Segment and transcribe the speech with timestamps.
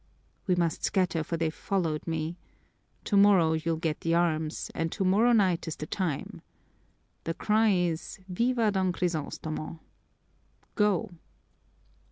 [0.47, 2.35] "We must scatter, for they've followed me.
[3.03, 6.41] Tomorrow you'll get the arms and tomorrow night is the time.
[7.25, 9.79] The cry is, 'Viva Don Crisostomo!'
[10.73, 11.11] Go!"